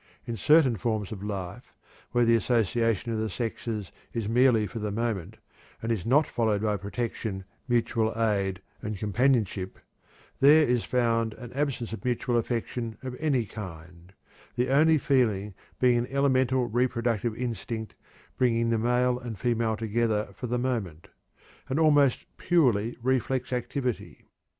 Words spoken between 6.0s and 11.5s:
not followed by protection, mutual aid, and companionship, there is found